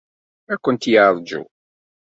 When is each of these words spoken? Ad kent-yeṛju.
Ad 0.53 0.59
kent-yeṛju. 0.63 1.41